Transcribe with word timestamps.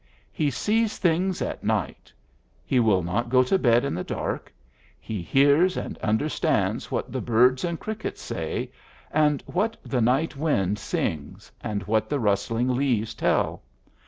He 0.31 0.49
sees 0.49 0.97
things 0.97 1.43
at 1.43 1.63
night; 1.63 2.11
he 2.65 2.79
will 2.79 3.03
not 3.03 3.29
go 3.29 3.43
to 3.43 3.59
bed 3.59 3.85
in 3.85 3.93
the 3.93 4.03
dark; 4.03 4.51
he 4.99 5.21
hears 5.21 5.77
and 5.77 5.95
understands 5.99 6.89
what 6.89 7.11
the 7.11 7.21
birds 7.21 7.63
and 7.63 7.79
crickets 7.79 8.19
say, 8.23 8.71
and 9.11 9.43
what 9.45 9.77
the 9.85 10.01
night 10.01 10.35
wind 10.35 10.79
sings, 10.79 11.51
and 11.61 11.83
what 11.83 12.09
the 12.09 12.19
rustling 12.19 12.69
leaves 12.75 13.13
tell. 13.13 13.61